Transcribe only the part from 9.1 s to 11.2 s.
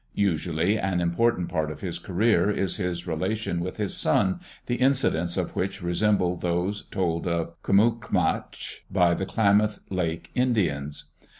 the Klamath Lake Indians.